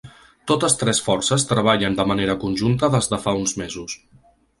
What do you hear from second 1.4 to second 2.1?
treballen de